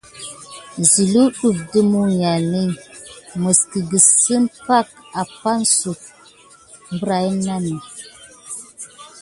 Zilu 0.89 1.23
ɗef 1.33 1.39
ɗe 1.69 1.79
mulial 1.91 2.51
iki 2.67 3.35
mis 3.43 3.59
kedakisi 3.69 4.35
pay 4.65 4.87
apanisou 5.21 5.95
si 6.03 6.09
magrani. 6.89 7.75